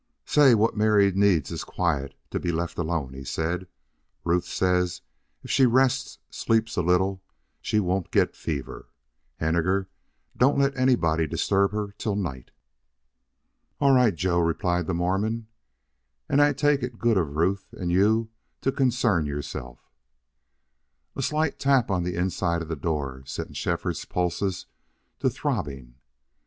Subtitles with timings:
[0.25, 3.67] "Say, what Mary needs is quiet to be left alone," he said.
[4.23, 5.01] "Ruth says
[5.43, 7.21] if she rests, sleeps a little,
[7.61, 8.89] she won't get fever....
[9.37, 9.89] Henninger,
[10.35, 12.49] don't let anybody disturb her till night."
[13.79, 15.45] "All right, Joe," replied the Mormon.
[16.27, 18.29] "An' I take it good of Ruth an' you
[18.61, 19.81] to concern yourselves."
[21.15, 24.65] A slight tap on the inside of the door sent Shefford's pulses
[25.19, 25.93] to throbbing.